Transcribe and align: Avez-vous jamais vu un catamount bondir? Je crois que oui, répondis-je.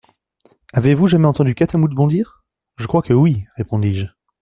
Avez-vous 0.73 1.05
jamais 1.05 1.27
vu 1.31 1.47
un 1.47 1.53
catamount 1.53 1.85
bondir? 1.93 2.43
Je 2.77 2.87
crois 2.87 3.03
que 3.03 3.13
oui, 3.13 3.45
répondis-je. 3.55 4.07